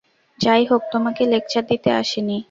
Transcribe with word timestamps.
যাইহোক, 0.39 0.81
তোমাকে 0.91 1.23
লেকচার 1.25 1.63
দিতে 1.65 1.89
আসি 1.91 2.19
নি। 2.21 2.37